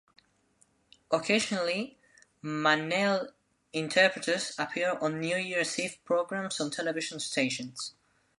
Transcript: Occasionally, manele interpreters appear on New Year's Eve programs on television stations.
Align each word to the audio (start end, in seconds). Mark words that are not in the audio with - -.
Occasionally, 1.11 1.99
manele 2.43 3.33
interpreters 3.71 4.55
appear 4.57 4.97
on 4.97 5.19
New 5.19 5.37
Year's 5.37 5.77
Eve 5.77 5.99
programs 6.05 6.59
on 6.59 6.71
television 6.71 7.19
stations. 7.19 7.93